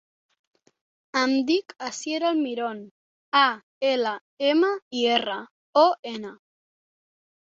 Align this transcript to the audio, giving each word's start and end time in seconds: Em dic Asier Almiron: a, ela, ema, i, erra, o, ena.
Em 1.19 1.33
dic 1.49 1.73
Asier 1.87 2.21
Almiron: 2.29 2.79
a, 3.41 3.43
ela, 3.91 4.13
ema, 4.53 4.71
i, 5.01 5.03
erra, 5.17 5.39
o, 5.85 5.87
ena. 6.13 6.33